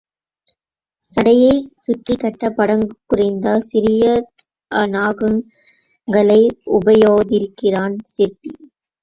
[1.11, 4.05] சடையைச் சுற்றிக் கட்ட படங்குறைந்த சிறிய
[4.89, 6.41] நாகங்களை
[6.79, 8.53] உபயோகித்திருக்கிறான் சிற்பி.